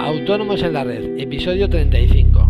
Autónomos 0.00 0.62
en 0.62 0.72
la 0.72 0.84
Red, 0.84 1.18
episodio 1.18 1.68
35. 1.68 2.48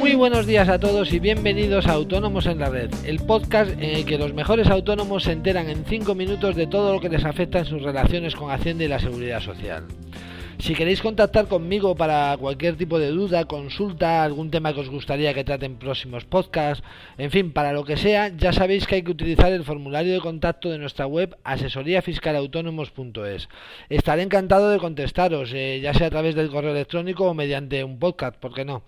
Muy 0.00 0.14
buenos 0.14 0.46
días 0.46 0.68
a 0.68 0.78
todos 0.78 1.12
y 1.12 1.18
bienvenidos 1.18 1.86
a 1.86 1.92
Autónomos 1.92 2.46
en 2.46 2.58
la 2.58 2.68
Red, 2.68 2.90
el 3.04 3.20
podcast 3.20 3.72
en 3.72 3.96
el 3.96 4.04
que 4.04 4.18
los 4.18 4.34
mejores 4.34 4.68
autónomos 4.68 5.24
se 5.24 5.32
enteran 5.32 5.68
en 5.68 5.84
5 5.84 6.14
minutos 6.14 6.56
de 6.56 6.66
todo 6.66 6.94
lo 6.94 7.00
que 7.00 7.08
les 7.08 7.24
afecta 7.24 7.58
en 7.58 7.64
sus 7.64 7.82
relaciones 7.82 8.34
con 8.34 8.50
Hacienda 8.50 8.84
y 8.84 8.88
la 8.88 8.98
Seguridad 8.98 9.40
Social. 9.40 9.84
Si 10.58 10.74
queréis 10.74 11.02
contactar 11.02 11.46
conmigo 11.46 11.94
para 11.94 12.36
cualquier 12.36 12.76
tipo 12.76 12.98
de 12.98 13.10
duda, 13.10 13.44
consulta, 13.44 14.24
algún 14.24 14.50
tema 14.50 14.74
que 14.74 14.80
os 14.80 14.90
gustaría 14.90 15.32
que 15.32 15.44
trate 15.44 15.66
en 15.66 15.76
próximos 15.76 16.24
podcasts, 16.24 16.82
en 17.16 17.30
fin, 17.30 17.52
para 17.52 17.72
lo 17.72 17.84
que 17.84 17.96
sea, 17.96 18.36
ya 18.36 18.52
sabéis 18.52 18.88
que 18.88 18.96
hay 18.96 19.02
que 19.02 19.12
utilizar 19.12 19.52
el 19.52 19.62
formulario 19.62 20.12
de 20.12 20.20
contacto 20.20 20.68
de 20.68 20.78
nuestra 20.78 21.06
web 21.06 21.36
asesoríafiscalautónomos.es. 21.44 23.48
Estaré 23.88 24.22
encantado 24.22 24.70
de 24.70 24.80
contestaros, 24.80 25.52
eh, 25.54 25.78
ya 25.80 25.94
sea 25.94 26.08
a 26.08 26.10
través 26.10 26.34
del 26.34 26.50
correo 26.50 26.72
electrónico 26.72 27.26
o 27.26 27.34
mediante 27.34 27.84
un 27.84 28.00
podcast, 28.00 28.36
¿por 28.36 28.52
qué 28.52 28.64
no? 28.64 28.82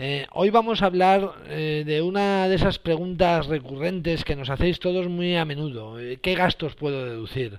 Eh, 0.00 0.26
hoy 0.32 0.50
vamos 0.50 0.82
a 0.82 0.86
hablar 0.86 1.32
eh, 1.48 1.82
de 1.84 2.02
una 2.02 2.48
de 2.48 2.54
esas 2.54 2.78
preguntas 2.78 3.46
recurrentes 3.46 4.24
que 4.24 4.36
nos 4.36 4.48
hacéis 4.48 4.78
todos 4.78 5.08
muy 5.08 5.34
a 5.34 5.44
menudo. 5.44 5.96
¿Qué 6.22 6.36
gastos 6.36 6.76
puedo 6.76 7.04
deducir? 7.04 7.58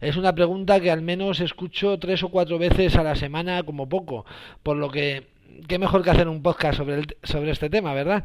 Es 0.00 0.16
una 0.16 0.34
pregunta 0.34 0.80
que 0.80 0.90
al 0.90 1.02
menos 1.02 1.40
escucho 1.40 1.98
tres 1.98 2.22
o 2.22 2.28
cuatro 2.28 2.58
veces 2.58 2.83
a 2.96 3.02
la 3.02 3.16
semana 3.16 3.62
como 3.62 3.88
poco, 3.88 4.24
por 4.62 4.76
lo 4.76 4.90
que 4.90 5.34
qué 5.68 5.78
mejor 5.78 6.02
que 6.02 6.10
hacer 6.10 6.28
un 6.28 6.42
podcast 6.42 6.78
sobre, 6.78 7.02
sobre 7.22 7.50
este 7.50 7.70
tema, 7.70 7.94
¿verdad? 7.94 8.24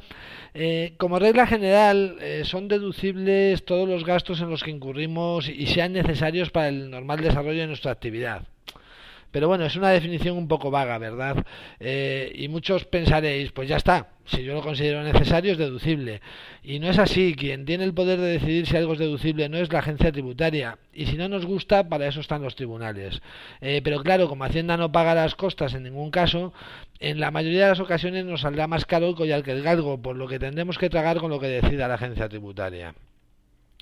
Eh, 0.53 0.93
como 0.97 1.19
regla 1.19 1.47
general, 1.47 2.17
eh, 2.21 2.41
son 2.45 2.67
deducibles 2.67 3.65
todos 3.65 3.87
los 3.87 4.03
gastos 4.03 4.41
en 4.41 4.49
los 4.49 4.63
que 4.63 4.71
incurrimos 4.71 5.47
y 5.47 5.67
sean 5.67 5.93
necesarios 5.93 6.49
para 6.49 6.69
el 6.69 6.89
normal 6.89 7.21
desarrollo 7.21 7.61
de 7.61 7.67
nuestra 7.67 7.91
actividad. 7.91 8.43
Pero 9.31 9.47
bueno, 9.47 9.65
es 9.65 9.75
una 9.75 9.89
definición 9.89 10.37
un 10.37 10.47
poco 10.47 10.71
vaga, 10.71 10.97
¿verdad? 10.97 11.45
Eh, 11.79 12.31
y 12.35 12.47
muchos 12.47 12.85
pensaréis, 12.85 13.51
pues 13.51 13.69
ya 13.69 13.77
está, 13.77 14.09
si 14.25 14.43
yo 14.43 14.53
lo 14.53 14.61
considero 14.61 15.03
necesario 15.03 15.51
es 15.51 15.57
deducible. 15.57 16.21
Y 16.63 16.79
no 16.79 16.89
es 16.89 16.99
así, 16.99 17.35
quien 17.35 17.65
tiene 17.65 17.83
el 17.83 17.93
poder 17.93 18.19
de 18.19 18.27
decidir 18.33 18.67
si 18.67 18.77
algo 18.77 18.93
es 18.93 18.99
deducible 18.99 19.49
no 19.49 19.57
es 19.57 19.71
la 19.71 19.79
agencia 19.79 20.11
tributaria. 20.11 20.77
Y 20.93 21.07
si 21.07 21.17
no 21.17 21.29
nos 21.29 21.45
gusta, 21.45 21.89
para 21.89 22.07
eso 22.07 22.19
están 22.19 22.41
los 22.41 22.55
tribunales. 22.55 23.21
Eh, 23.61 23.81
pero 23.83 24.01
claro, 24.03 24.29
como 24.29 24.43
Hacienda 24.43 24.77
no 24.77 24.91
paga 24.91 25.15
las 25.15 25.35
costas 25.35 25.73
en 25.73 25.83
ningún 25.83 26.11
caso, 26.11 26.53
en 26.99 27.19
la 27.19 27.31
mayoría 27.31 27.63
de 27.63 27.69
las 27.69 27.79
ocasiones 27.79 28.25
nos 28.25 28.41
saldrá 28.41 28.67
más 28.67 28.85
caro 28.85 29.09
el 29.09 29.15
collar 29.15 29.43
que 29.43 29.51
el 29.51 29.63
galgo, 29.63 30.01
por 30.01 30.15
lo 30.15 30.27
que 30.27 30.39
tendremos 30.39 30.77
que 30.77 30.89
tragar 30.89 31.17
con 31.17 31.31
lo 31.31 31.39
que 31.39 31.47
decida 31.47 31.87
la 31.87 31.95
agencia 31.95 32.29
tributaria. 32.29 32.93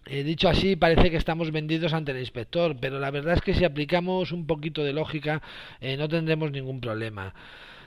He 0.10 0.24
dicho 0.24 0.48
así, 0.48 0.76
parece 0.78 1.12
que 1.12 1.18
estamos 1.18 1.52
vendidos 1.52 1.94
ante 1.94 2.12
el 2.12 2.20
inspector, 2.20 2.78
pero 2.80 2.98
la 3.00 3.12
verdad 3.12 3.34
es 3.34 3.42
que 3.42 3.54
si 3.54 3.66
aplicamos 3.66 4.32
un 4.32 4.48
poquito 4.48 4.84
de 4.84 4.94
lógica 4.94 5.42
eh, 5.82 5.98
no 5.98 6.08
tendremos 6.08 6.52
ningún 6.52 6.80
problema. 6.80 7.34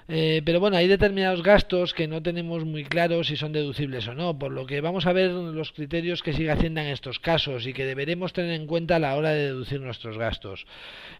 Eh, 0.09 0.43
pero 0.45 0.61
bueno, 0.61 0.77
hay 0.77 0.89
determinados 0.89 1.43
gastos 1.43 1.95
que 1.95 2.09
no 2.09 2.23
tenemos 2.23 2.65
muy 2.65 2.84
claros 2.84 3.29
si 3.29 3.37
son 3.37 3.53
deducibles 3.53 4.09
o 4.09 4.15
no, 4.15 4.39
por 4.39 4.53
lo 4.53 4.67
que 4.67 4.81
vamos 4.81 5.07
a 5.07 5.12
ver 5.12 5.31
los 5.31 5.73
criterios 5.73 6.23
que 6.23 6.33
sigue 6.33 6.51
Hacienda 6.51 6.83
en 6.83 6.89
estos 6.89 7.20
casos 7.20 7.67
y 7.67 7.73
que 7.73 7.84
deberemos 7.84 8.33
tener 8.33 8.53
en 8.53 8.67
cuenta 8.67 8.97
a 8.97 8.98
la 8.98 9.17
hora 9.17 9.31
de 9.31 9.47
deducir 9.47 9.81
nuestros 9.81 10.19
gastos. 10.19 10.67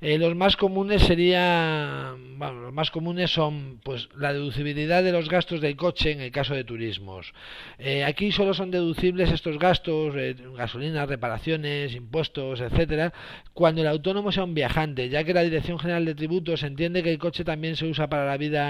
Eh, 0.01 0.19
los 0.19 0.35
más 0.35 0.57
comunes 0.57 1.03
serían, 1.03 2.39
bueno, 2.39 2.61
los 2.61 2.73
más 2.73 2.91
comunes 2.91 3.31
son 3.31 3.79
pues 3.85 4.09
la 4.17 4.33
deducibilidad 4.33 5.05
de 5.05 5.13
los 5.13 5.29
gastos 5.29 5.61
del 5.61 5.77
coche 5.77 6.13
en 6.13 6.21
el 6.21 6.33
caso 6.33 6.55
de 6.55 6.65
turismos. 6.65 7.33
Eh, 7.79 8.05
aquí 8.05 8.33
solo 8.33 8.55
son 8.55 8.71
deducibles 8.71 9.31
estos 9.31 9.59
gastos, 9.59 10.15
gasolina, 10.57 11.07
reparaciones, 11.07 11.95
impuestos, 11.95 12.61
etcétera, 12.61 13.13
cuando 13.55 13.83
el 13.83 13.89
autónomo 13.89 14.33
sea 14.33 14.45
un 14.45 14.55
viajante, 14.55 15.09
ya 15.09 15.25
que 15.25 15.35
la 15.35 15.43
Dirección 15.43 15.79
General 15.79 16.05
de 16.05 16.15
Tributos 16.15 16.63
entiende 16.63 17.03
que 17.03 17.13
el 17.13 17.19
coche 17.19 17.45
también 17.45 17.77
se 17.77 17.87
usa 17.87 18.09
para 18.09 18.27
la 18.27 18.37
vida 18.37 18.70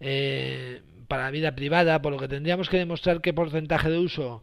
eh, 0.00 0.82
para 1.08 1.24
la 1.24 1.30
vida 1.30 1.54
privada, 1.54 2.02
por 2.02 2.12
lo 2.12 2.18
que 2.18 2.28
tendríamos 2.28 2.68
que 2.68 2.78
demostrar 2.78 3.20
qué 3.20 3.32
porcentaje 3.32 3.90
de 3.90 3.98
uso 3.98 4.42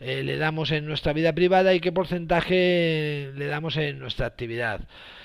eh, 0.00 0.22
le 0.22 0.36
damos 0.36 0.70
en 0.70 0.86
nuestra 0.86 1.12
vida 1.12 1.32
privada 1.32 1.74
y 1.74 1.80
qué 1.80 1.92
porcentaje 1.92 3.30
le 3.34 3.46
damos 3.46 3.76
en 3.76 3.98
nuestra 3.98 4.26
actividad. 4.26 4.80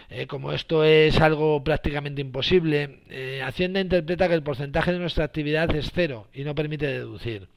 Eh, 0.09 0.25
como 0.25 0.53
esto 0.53 0.83
es 0.83 1.19
algo 1.21 1.63
prácticamente 1.63 2.21
imposible, 2.21 3.01
Hacienda 3.45 3.79
interpreta 3.79 4.27
que 4.27 4.33
el 4.33 4.43
porcentaje 4.43 4.91
de 4.91 4.99
nuestra 4.99 5.25
actividad 5.25 5.73
es 5.75 5.91
cero 5.93 6.27
y 6.33 6.43
no 6.43 6.55
permite 6.55 6.87
deducir. 6.87 7.47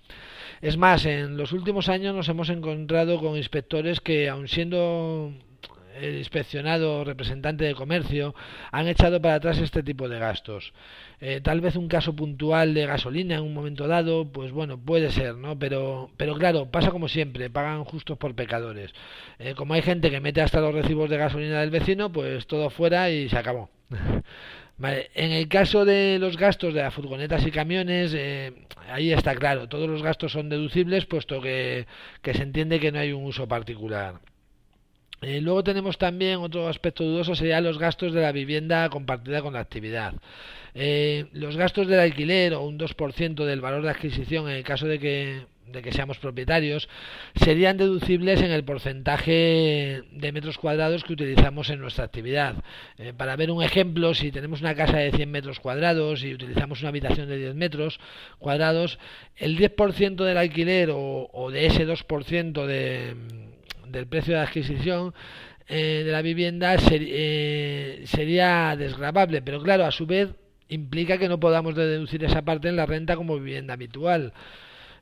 Es 0.60 0.76
más, 0.76 1.06
en 1.06 1.36
los 1.36 1.52
últimos 1.52 1.88
años 1.88 2.14
nos 2.14 2.28
hemos 2.28 2.48
encontrado 2.48 3.18
con 3.18 3.36
inspectores 3.36 4.00
que, 4.00 4.28
aun 4.28 4.46
siendo 4.46 5.32
el 6.00 6.16
inspeccionado 6.16 7.04
representante 7.04 7.64
de 7.64 7.74
comercio 7.74 8.34
han 8.70 8.88
echado 8.88 9.20
para 9.20 9.34
atrás 9.34 9.58
este 9.58 9.82
tipo 9.82 10.08
de 10.08 10.18
gastos. 10.18 10.72
Eh, 11.20 11.40
tal 11.42 11.60
vez 11.60 11.76
un 11.76 11.88
caso 11.88 12.14
puntual 12.14 12.74
de 12.74 12.86
gasolina 12.86 13.36
en 13.36 13.42
un 13.42 13.54
momento 13.54 13.86
dado, 13.86 14.30
pues 14.32 14.52
bueno, 14.52 14.78
puede 14.78 15.10
ser, 15.10 15.36
¿no? 15.36 15.58
Pero, 15.58 16.10
pero 16.16 16.34
claro, 16.34 16.70
pasa 16.70 16.90
como 16.90 17.08
siempre, 17.08 17.50
pagan 17.50 17.84
justos 17.84 18.18
por 18.18 18.34
pecadores. 18.34 18.92
Eh, 19.38 19.54
como 19.54 19.74
hay 19.74 19.82
gente 19.82 20.10
que 20.10 20.20
mete 20.20 20.40
hasta 20.40 20.60
los 20.60 20.74
recibos 20.74 21.10
de 21.10 21.18
gasolina 21.18 21.60
del 21.60 21.70
vecino, 21.70 22.12
pues 22.12 22.46
todo 22.46 22.70
fuera 22.70 23.10
y 23.10 23.28
se 23.28 23.38
acabó. 23.38 23.70
En 25.14 25.30
el 25.30 25.48
caso 25.48 25.84
de 25.84 26.18
los 26.18 26.36
gastos 26.36 26.74
de 26.74 26.82
las 26.82 26.92
furgonetas 26.92 27.46
y 27.46 27.52
camiones, 27.52 28.12
eh, 28.16 28.52
ahí 28.88 29.12
está 29.12 29.34
claro, 29.36 29.68
todos 29.68 29.88
los 29.88 30.02
gastos 30.02 30.32
son 30.32 30.48
deducibles, 30.48 31.06
puesto 31.06 31.40
que, 31.40 31.86
que 32.20 32.34
se 32.34 32.42
entiende 32.42 32.80
que 32.80 32.90
no 32.90 32.98
hay 32.98 33.12
un 33.12 33.24
uso 33.24 33.46
particular. 33.46 34.20
Eh, 35.22 35.40
luego 35.40 35.62
tenemos 35.62 35.98
también 35.98 36.38
otro 36.38 36.66
aspecto 36.66 37.04
dudoso, 37.04 37.36
serían 37.36 37.62
los 37.62 37.78
gastos 37.78 38.12
de 38.12 38.20
la 38.20 38.32
vivienda 38.32 38.88
compartida 38.90 39.40
con 39.40 39.52
la 39.52 39.60
actividad. 39.60 40.14
Eh, 40.74 41.26
los 41.32 41.56
gastos 41.56 41.86
del 41.86 42.00
alquiler 42.00 42.54
o 42.54 42.62
un 42.62 42.78
2% 42.78 43.44
del 43.44 43.60
valor 43.60 43.82
de 43.82 43.90
adquisición 43.90 44.48
en 44.48 44.56
el 44.56 44.64
caso 44.64 44.86
de 44.86 44.98
que, 44.98 45.42
de 45.70 45.80
que 45.80 45.92
seamos 45.92 46.18
propietarios 46.18 46.88
serían 47.36 47.76
deducibles 47.76 48.40
en 48.40 48.50
el 48.50 48.64
porcentaje 48.64 50.02
de 50.10 50.32
metros 50.32 50.58
cuadrados 50.58 51.04
que 51.04 51.12
utilizamos 51.12 51.70
en 51.70 51.78
nuestra 51.78 52.04
actividad. 52.04 52.56
Eh, 52.98 53.12
para 53.16 53.36
ver 53.36 53.52
un 53.52 53.62
ejemplo, 53.62 54.14
si 54.14 54.32
tenemos 54.32 54.60
una 54.60 54.74
casa 54.74 54.96
de 54.96 55.12
100 55.12 55.30
metros 55.30 55.60
cuadrados 55.60 56.24
y 56.24 56.34
utilizamos 56.34 56.80
una 56.80 56.88
habitación 56.88 57.28
de 57.28 57.36
10 57.36 57.54
metros 57.54 58.00
cuadrados, 58.40 58.98
el 59.36 59.56
10% 59.56 60.24
del 60.24 60.36
alquiler 60.36 60.90
o, 60.90 61.30
o 61.32 61.52
de 61.52 61.66
ese 61.66 61.86
2% 61.86 62.66
de 62.66 63.51
del 63.92 64.06
precio 64.06 64.34
de 64.34 64.40
adquisición 64.40 65.14
eh, 65.68 66.02
de 66.04 66.12
la 66.12 66.22
vivienda 66.22 66.74
eh, 66.90 68.02
sería 68.06 68.76
desgravable, 68.76 69.42
pero 69.42 69.62
claro, 69.62 69.84
a 69.84 69.92
su 69.92 70.06
vez 70.06 70.30
implica 70.68 71.18
que 71.18 71.28
no 71.28 71.38
podamos 71.38 71.74
deducir 71.74 72.24
esa 72.24 72.42
parte 72.42 72.68
en 72.68 72.76
la 72.76 72.86
renta 72.86 73.16
como 73.16 73.38
vivienda 73.38 73.74
habitual. 73.74 74.32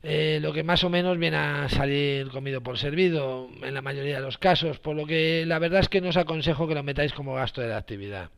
Eh, 0.03 0.39
lo 0.41 0.51
que 0.51 0.63
más 0.63 0.83
o 0.83 0.89
menos 0.89 1.17
viene 1.17 1.37
a 1.37 1.69
salir 1.69 2.29
comido 2.29 2.61
por 2.61 2.77
servido 2.77 3.49
en 3.61 3.73
la 3.73 3.81
mayoría 3.81 4.15
de 4.15 4.21
los 4.21 4.37
casos, 4.37 4.79
por 4.79 4.95
lo 4.95 5.05
que 5.05 5.43
la 5.45 5.59
verdad 5.59 5.81
es 5.81 5.89
que 5.89 6.01
no 6.01 6.09
os 6.09 6.17
aconsejo 6.17 6.67
que 6.67 6.75
lo 6.75 6.83
metáis 6.83 7.13
como 7.13 7.35
gasto 7.35 7.61
de 7.61 7.67
la 7.67 7.77
actividad. 7.77 8.29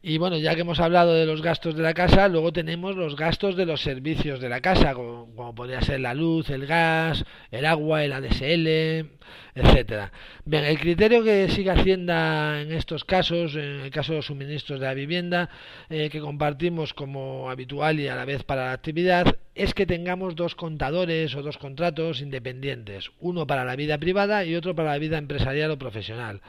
Y 0.00 0.18
bueno, 0.18 0.38
ya 0.38 0.54
que 0.54 0.60
hemos 0.60 0.78
hablado 0.78 1.12
de 1.12 1.26
los 1.26 1.42
gastos 1.42 1.74
de 1.74 1.82
la 1.82 1.92
casa, 1.92 2.28
luego 2.28 2.52
tenemos 2.52 2.94
los 2.94 3.16
gastos 3.16 3.56
de 3.56 3.66
los 3.66 3.82
servicios 3.82 4.38
de 4.40 4.48
la 4.48 4.60
casa, 4.60 4.94
como, 4.94 5.54
podría 5.56 5.80
ser 5.82 5.98
la 5.98 6.14
luz, 6.14 6.50
el 6.50 6.66
gas, 6.66 7.24
el 7.50 7.66
agua, 7.66 8.04
el 8.04 8.12
ADSL, 8.12 9.10
etcétera. 9.56 10.12
Bien, 10.44 10.64
el 10.64 10.78
criterio 10.78 11.24
que 11.24 11.48
sigue 11.48 11.72
Hacienda 11.72 12.60
en 12.60 12.70
estos 12.70 13.04
casos, 13.04 13.56
en 13.56 13.80
el 13.80 13.90
caso 13.90 14.12
de 14.12 14.18
los 14.18 14.26
suministros 14.26 14.78
de 14.78 14.86
la 14.86 14.94
vivienda, 14.94 15.50
eh, 15.90 16.10
que 16.10 16.20
compartimos 16.20 16.94
como 16.94 17.50
habitual 17.50 17.98
y 17.98 18.06
a 18.06 18.14
la 18.14 18.24
vez 18.24 18.44
para 18.44 18.66
la 18.66 18.72
actividad, 18.72 19.36
es 19.56 19.74
que 19.74 19.84
tengamos 19.84 20.36
dos 20.36 20.54
contadores 20.54 21.34
o 21.34 21.42
dos 21.42 21.58
contratos 21.58 22.20
independientes, 22.20 23.10
uno 23.18 23.48
para 23.48 23.64
la 23.64 23.74
vida 23.74 23.98
privada 23.98 24.44
y 24.44 24.54
otro 24.54 24.76
para 24.76 24.92
la 24.92 24.98
vida 24.98 25.18
empresarial 25.18 25.72
o 25.72 25.78
profesional. 25.78 26.40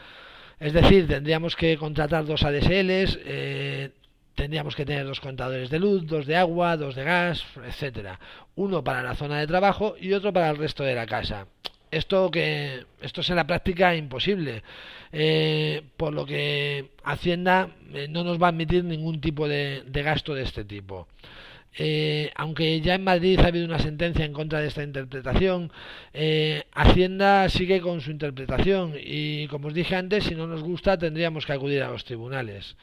Es 0.59 0.73
decir, 0.73 1.07
tendríamos 1.07 1.55
que 1.55 1.77
contratar 1.77 2.25
dos 2.25 2.43
ADSLs, 2.43 3.19
eh, 3.23 3.91
tendríamos 4.35 4.75
que 4.75 4.85
tener 4.85 5.05
dos 5.05 5.21
contadores 5.21 5.69
de 5.69 5.79
luz, 5.79 6.05
dos 6.05 6.25
de 6.25 6.35
agua, 6.35 6.75
dos 6.75 6.95
de 6.95 7.05
gas, 7.05 7.45
etcétera. 7.65 8.19
Uno 8.55 8.83
para 8.83 9.01
la 9.01 9.15
zona 9.15 9.39
de 9.39 9.47
trabajo 9.47 9.95
y 9.99 10.11
otro 10.11 10.33
para 10.33 10.49
el 10.49 10.57
resto 10.57 10.83
de 10.83 10.95
la 10.95 11.05
casa. 11.05 11.47
Esto 11.91 12.29
que 12.29 12.85
esto 13.01 13.21
es 13.21 13.29
en 13.29 13.37
la 13.37 13.47
práctica 13.47 13.95
imposible, 13.95 14.63
eh, 15.11 15.81
por 15.97 16.13
lo 16.13 16.25
que 16.25 16.91
Hacienda 17.03 17.69
eh, 17.93 18.07
no 18.09 18.23
nos 18.23 18.39
va 18.39 18.47
a 18.47 18.49
admitir 18.49 18.83
ningún 18.83 19.21
tipo 19.21 19.47
de 19.47 19.83
gasto 20.03 20.33
de 20.33 20.43
este 20.43 20.65
tipo. 20.65 21.07
Eh, 21.77 22.31
aunque 22.35 22.81
ya 22.81 22.95
en 22.95 23.03
Madrid 23.03 23.39
ha 23.39 23.47
habido 23.47 23.65
una 23.65 23.79
sentencia 23.79 24.25
en 24.25 24.33
contra 24.33 24.59
de 24.59 24.67
esta 24.67 24.83
interpretación, 24.83 25.71
eh, 26.13 26.63
Hacienda 26.73 27.47
sigue 27.49 27.79
con 27.81 28.01
su 28.01 28.11
interpretación 28.11 28.95
y, 28.99 29.47
como 29.47 29.67
os 29.67 29.73
dije 29.73 29.95
antes, 29.95 30.25
si 30.25 30.35
no 30.35 30.47
nos 30.47 30.63
gusta 30.63 30.97
tendríamos 30.97 31.45
que 31.45 31.53
acudir 31.53 31.83
a 31.83 31.89
los 31.91 32.03
tribunales. 32.05 32.75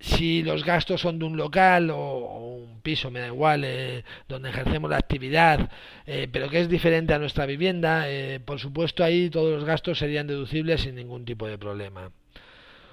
si 0.00 0.42
los 0.42 0.64
gastos 0.64 1.00
son 1.00 1.18
de 1.18 1.24
un 1.24 1.36
local 1.36 1.90
o, 1.90 2.64
un 2.64 2.80
piso, 2.82 3.10
me 3.10 3.20
da 3.20 3.28
igual, 3.28 3.62
eh, 3.64 4.04
donde 4.28 4.50
ejercemos 4.50 4.90
la 4.90 4.96
actividad, 4.98 5.70
eh, 6.06 6.28
pero 6.30 6.50
que 6.50 6.60
es 6.60 6.68
diferente 6.68 7.14
a 7.14 7.18
nuestra 7.18 7.46
vivienda, 7.46 8.06
por 8.44 8.58
supuesto 8.58 9.04
ahí 9.04 9.30
todos 9.30 9.52
los 9.54 9.64
gastos 9.64 9.98
serían 9.98 10.26
deducibles 10.26 10.82
sin 10.82 10.96
ningún 10.96 11.24
tipo 11.24 11.46
de 11.46 11.58
problema. 11.58 12.10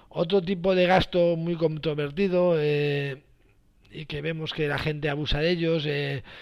Otro 0.09 0.41
tipo 0.41 0.75
de 0.75 0.85
gasto 0.87 1.35
muy 1.35 1.55
controvertido 1.55 2.55
y 3.91 4.05
que 4.05 4.21
vemos 4.21 4.53
que 4.53 4.67
la 4.67 4.77
gente 4.77 5.09
abusa 5.09 5.39
de 5.39 5.49
ellos 5.51 5.87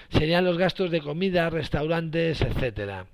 serían 0.10 0.46
los 0.46 0.58
gastos 0.58 0.92
de 0.92 1.02
comida, 1.02 1.50
restaurantes, 1.50 2.42
etcétera. 2.42 3.08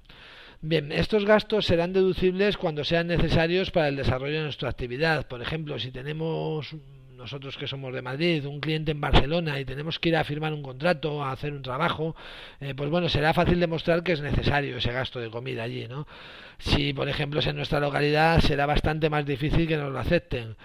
Bien, 0.65 0.93
estos 0.93 1.25
gastos 1.25 1.65
serán 1.65 1.91
deducibles 1.91 2.55
cuando 2.55 2.85
sean 2.85 3.07
necesarios 3.07 3.69
para 3.69 3.89
el 3.89 3.97
desarrollo 3.97 4.37
de 4.37 4.43
nuestra 4.43 4.69
actividad. 4.69 5.27
Por 5.27 5.41
ejemplo, 5.41 5.77
si 5.77 5.91
tenemos 5.91 6.73
nosotros 7.17 7.57
que 7.57 7.67
somos 7.67 7.93
de 7.93 8.01
Madrid, 8.01 8.45
un 8.45 8.59
cliente 8.59 8.91
en 8.91 9.01
Barcelona 9.01 9.59
y 9.59 9.65
tenemos 9.65 9.99
que 9.99 10.09
ir 10.09 10.15
a 10.15 10.23
firmar 10.23 10.53
un 10.53 10.63
contrato, 10.63 11.23
a 11.23 11.31
hacer 11.31 11.51
un 11.51 11.61
trabajo, 11.61 12.15
eh, 12.61 12.73
pues 12.75 12.89
bueno, 12.89 13.09
será 13.09 13.33
fácil 13.33 13.59
demostrar 13.59 14.03
que 14.03 14.13
es 14.13 14.21
necesario 14.21 14.77
ese 14.77 14.93
gasto 14.93 15.19
de 15.19 15.29
comida 15.29 15.63
allí, 15.63 15.87
¿no? 15.87 16.07
Si, 16.59 16.93
por 16.93 17.09
ejemplo, 17.09 17.41
es 17.41 17.47
en 17.47 17.57
nuestra 17.57 17.81
localidad, 17.81 18.39
será 18.39 18.65
bastante 18.65 19.09
más 19.09 19.25
difícil 19.25 19.67
que 19.67 19.75
nos 19.77 19.91
lo 19.91 19.99
acepten. 19.99 20.55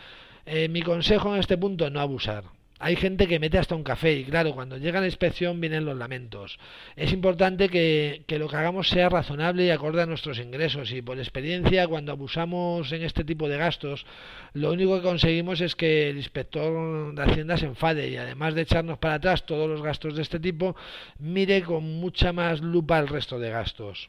Eh, 0.46 0.68
mi 0.68 0.82
consejo 0.82 1.34
en 1.34 1.40
este 1.40 1.58
punto, 1.58 1.90
no 1.90 2.00
abusar. 2.00 2.44
Hay 2.80 2.94
gente 2.96 3.26
que 3.26 3.40
mete 3.40 3.58
hasta 3.58 3.74
un 3.74 3.82
café 3.82 4.12
y 4.12 4.24
claro, 4.24 4.54
cuando 4.54 4.76
llega 4.76 5.00
la 5.00 5.06
inspección 5.06 5.60
vienen 5.60 5.84
los 5.84 5.96
lamentos. 5.96 6.58
Es 6.94 7.12
importante 7.12 7.68
que, 7.68 8.22
que, 8.26 8.38
lo 8.38 8.48
que 8.48 8.56
hagamos 8.56 8.88
sea 8.88 9.08
razonable 9.08 9.64
y 9.64 9.70
acorde 9.70 10.02
a 10.02 10.06
nuestros 10.06 10.38
ingresos 10.38 10.92
y 10.92 11.02
por 11.02 11.18
experiencia 11.18 11.88
cuando 11.88 12.12
abusamos 12.12 12.92
en 12.92 13.02
este 13.02 13.24
tipo 13.24 13.48
de 13.48 13.56
gastos, 13.56 14.06
lo 14.52 14.72
único 14.72 14.96
que 14.96 15.02
conseguimos 15.02 15.60
es 15.60 15.74
que 15.74 16.10
el 16.10 16.18
inspector 16.18 17.14
de 17.14 17.22
Hacienda 17.22 17.56
se 17.56 17.66
enfade 17.66 18.08
y 18.08 18.16
además 18.16 18.54
de 18.54 18.62
echarnos 18.62 18.98
para 18.98 19.14
atrás 19.14 19.44
todos 19.44 19.68
los 19.68 19.82
gastos 19.82 20.14
de 20.14 20.22
este 20.22 20.38
tipo, 20.38 20.76
mire 21.18 21.62
con 21.62 21.82
mucha 21.82 22.32
más 22.32 22.60
lupa 22.60 22.98
el 22.98 23.08
resto 23.08 23.38
de 23.38 23.50
gastos. 23.50 24.08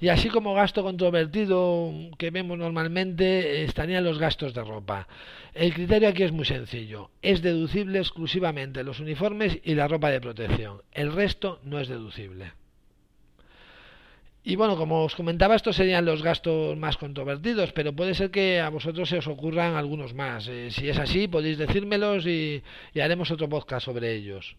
Y 0.00 0.08
así 0.08 0.28
como 0.28 0.54
gasto 0.54 0.84
controvertido 0.84 1.92
que 2.18 2.30
vemos 2.30 2.56
normalmente 2.56 3.64
estarían 3.64 4.04
los 4.04 4.18
gastos 4.18 4.54
de 4.54 4.62
ropa. 4.62 5.08
El 5.54 5.74
criterio 5.74 6.08
aquí 6.08 6.22
es 6.22 6.30
muy 6.30 6.44
sencillo. 6.44 7.10
Es 7.20 7.42
deducible 7.42 7.98
exclusivamente 7.98 8.84
los 8.84 9.00
uniformes 9.00 9.58
y 9.64 9.74
la 9.74 9.88
ropa 9.88 10.10
de 10.10 10.20
protección. 10.20 10.82
El 10.92 11.12
resto 11.12 11.58
no 11.64 11.80
es 11.80 11.88
deducible. 11.88 12.52
Y 14.44 14.54
bueno, 14.54 14.76
como 14.76 15.04
os 15.04 15.16
comentaba, 15.16 15.56
estos 15.56 15.74
serían 15.74 16.04
los 16.04 16.22
gastos 16.22 16.76
más 16.78 16.96
controvertidos, 16.96 17.72
pero 17.72 17.92
puede 17.92 18.14
ser 18.14 18.30
que 18.30 18.60
a 18.60 18.68
vosotros 18.70 19.08
se 19.08 19.18
os 19.18 19.26
ocurran 19.26 19.74
algunos 19.74 20.14
más. 20.14 20.46
Eh, 20.46 20.70
si 20.70 20.88
es 20.88 20.98
así, 20.98 21.26
podéis 21.26 21.58
decírmelos 21.58 22.24
y 22.24 22.62
haremos 22.94 23.32
otro 23.32 23.48
podcast 23.48 23.84
sobre 23.84 24.14
ellos. 24.14 24.56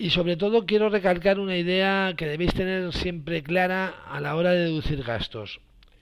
Y 0.00 0.10
sobre 0.10 0.36
todo 0.36 0.64
quiero 0.64 0.90
recalcar 0.90 1.40
una 1.40 1.56
idea 1.56 2.14
que 2.16 2.28
debéis 2.28 2.54
tener 2.54 2.92
siempre 2.92 3.42
clara 3.42 3.96
a 4.08 4.20
la 4.20 4.36
hora 4.36 4.52
de 4.52 4.60
deducir 4.60 5.02
gastos. 5.02 5.58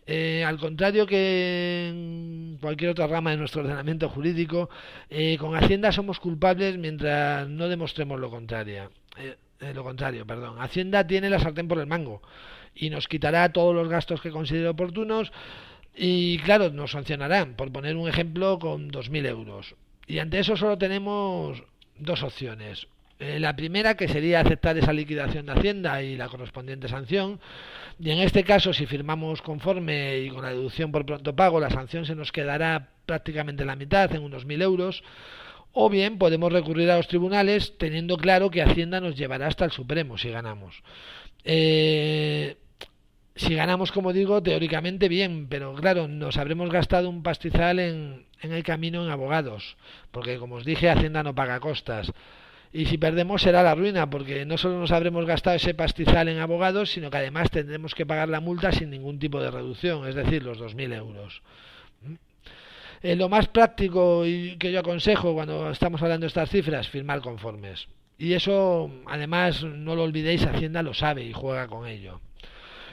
Eh, 0.07 0.45
al 0.45 0.59
contrario 0.59 1.07
que 1.07 1.89
en 1.89 2.59
cualquier 2.61 2.91
otra 2.91 3.07
rama 3.07 3.31
de 3.31 3.39
nuestro 3.39 3.63
ordenamiento 3.63 4.11
jurídico, 4.11 4.69
eh, 5.09 5.39
con 5.39 5.57
Hacienda 5.57 5.93
somos 5.93 6.21
culpables 6.21 6.77
mientras 6.77 7.49
no 7.49 7.69
demostremos 7.69 8.21
lo 8.21 8.29
contrario. 8.29 8.91
Eh, 9.17 9.73
lo 9.73 9.83
contrario, 9.83 10.27
perdón. 10.27 10.61
Hacienda 10.61 11.07
tiene 11.07 11.31
la 11.31 11.39
sartén 11.39 11.67
por 11.67 11.79
el 11.79 11.87
mango 11.87 12.21
y 12.75 12.91
nos 12.91 13.09
quitará 13.09 13.51
todos 13.51 13.75
los 13.75 13.89
gastos 13.89 14.21
que 14.21 14.31
considere 14.31 14.69
oportunos 14.69 15.33
y 15.95 16.37
claro, 16.41 16.69
nos 16.69 16.91
sancionarán, 16.91 17.55
por 17.55 17.73
poner 17.73 17.97
un 17.97 18.11
ejemplo, 18.11 18.59
con 18.59 18.91
2.000 18.91 19.27
euros. 19.27 19.75
Y 20.07 20.19
ante 20.19 20.39
eso 20.39 20.55
solo 20.55 20.77
tenemos 20.77 21.63
dos 21.99 22.23
opciones. 22.23 22.89
Eh, 23.19 23.41
la 23.41 23.57
primera, 23.57 23.97
que 23.97 24.09
sería 24.09 24.41
aceptar 24.41 24.77
esa 24.77 24.93
liquidación 24.93 25.47
de 25.47 25.53
Hacienda 25.53 26.03
y 26.03 26.17
la 26.17 26.29
correspondiente 26.29 26.89
sanción. 26.89 27.41
Y 27.99 28.11
en 28.11 28.19
este 28.19 28.45
caso, 28.45 28.75
si 28.75 28.85
firmamos 28.85 29.41
conforme 29.41 30.19
y 30.19 30.29
con 30.29 30.43
la 30.43 30.51
deducción 30.51 30.93
por 30.93 31.07
pronto 31.07 31.35
pago, 31.35 31.59
la 31.59 31.71
sanción 31.71 32.05
se 32.05 32.15
nos 32.15 32.31
quedará 32.31 32.91
prácticamente 33.07 33.65
la 33.65 33.77
mitad, 33.77 34.15
en 34.15 34.23
unos 34.23 34.45
mil 34.45 34.61
euros. 34.61 35.03
O 35.73 35.89
bien 35.89 36.19
podemos 36.19 36.53
recurrir 36.53 36.91
a 36.91 36.99
los 36.99 37.09
tribunales 37.09 37.79
teniendo 37.79 38.19
claro 38.19 38.51
que 38.51 38.63
Hacienda 38.63 39.01
nos 39.01 39.17
llevará 39.17 39.47
hasta 39.47 39.65
el 39.65 39.71
Supremo 39.71 40.19
si 40.19 40.31
ganamos. 40.31 40.83
Eh, 41.45 42.57
si 43.35 43.55
ganamos, 43.55 43.93
como 43.93 44.13
digo, 44.13 44.43
teóricamente 44.43 45.09
bien, 45.09 45.49
pero 45.49 45.75
claro, 45.75 46.09
nos 46.09 46.37
habremos 46.37 46.71
gastado 46.71 47.09
un 47.09 47.23
pastizal 47.23 47.79
en, 47.79 48.27
en 48.43 48.53
el 48.53 48.63
camino 48.63 49.05
en 49.05 49.11
abogados, 49.11 49.77
porque 50.11 50.39
como 50.39 50.57
os 50.57 50.65
dije, 50.65 50.91
Hacienda 50.91 51.23
no 51.23 51.35
paga 51.35 51.61
costas 51.61 52.13
y 52.77 52.85
si 52.85 52.99
perdemos 52.99 53.41
será 53.41 53.63
la 53.63 53.75
ruina, 53.75 54.11
porque 54.11 54.45
no 54.45 54.59
solo 54.59 54.79
nos 54.79 54.93
habremos 54.93 55.25
gastado 55.25 55.57
ese 55.57 55.73
pastizal 55.73 56.29
en 56.29 56.41
abogados, 56.41 56.91
sino 56.91 57.09
que 57.09 57.17
además 57.17 57.51
tendremos 57.51 57.95
que 57.95 58.05
pagar 58.05 58.29
la 58.29 58.41
multa 58.41 58.71
sin 58.71 58.91
ningún 58.91 59.19
tipo 59.19 59.41
de 59.41 59.51
reducción, 59.51 60.07
es 60.07 60.15
decir, 60.15 60.43
los 60.43 60.61
2.000 60.61 60.95
euros. 60.95 61.41
¿Mm? 62.03 62.15
Eh, 63.01 63.17
lo 63.17 63.31
más 63.31 63.49
práctico 63.49 64.27
y 64.27 64.57
que 64.59 64.73
yo 64.73 64.81
aconsejo 64.81 65.33
cuando 65.33 65.71
estamos 65.71 66.03
hablando 66.03 66.25
de 66.25 66.29
estas 66.29 66.51
cifras, 66.51 66.87
firmar 66.89 67.23
conformes. 67.23 67.89
Y 68.19 68.35
eso, 68.35 68.91
además, 69.07 69.63
no 69.63 69.97
lo 69.97 70.03
olvidéis, 70.03 70.45
Hacienda 70.45 70.83
lo 70.83 70.93
sabe 70.93 71.25
y 71.25 71.33
juega 71.33 71.69
con 71.69 71.87
ello. 71.87 72.21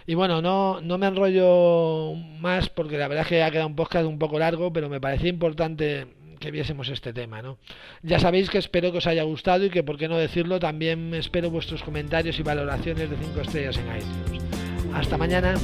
Y 0.08 0.16
bueno, 0.16 0.42
no, 0.42 0.80
no 0.80 0.98
me 0.98 1.08
enrollo 1.08 2.14
más 2.40 2.70
porque 2.70 2.98
la 2.98 3.10
verdad 3.10 3.24
es 3.24 3.28
que 3.28 3.44
ha 3.44 3.52
quedado 3.52 3.68
un 3.68 3.76
podcast 3.76 4.06
un 4.06 4.18
poco 4.18 4.40
largo, 4.40 4.72
pero 4.72 4.88
me 4.88 5.02
parecía 5.02 5.30
importante 5.30 6.08
que 6.44 6.52
viésemos 6.52 6.90
este 6.90 7.14
tema, 7.14 7.42
¿no? 7.42 7.58
Ya 8.02 8.20
sabéis 8.20 8.50
que 8.50 8.58
espero 8.58 8.92
que 8.92 8.98
os 8.98 9.08
haya 9.08 9.24
gustado 9.24 9.66
y 9.66 9.70
que, 9.70 9.82
por 9.82 9.98
qué 9.98 10.10
no 10.10 10.18
decirlo, 10.18 10.60
también 10.60 11.14
espero 11.14 11.50
vuestros 11.50 11.82
comentarios 11.84 12.38
y 12.38 12.44
valoraciones 12.44 13.10
de 13.10 13.16
5 13.16 13.42
estrellas 13.42 13.78
en 13.78 13.98
iTunes. 13.98 14.44
Hasta 14.94 15.18
mañana. 15.18 15.56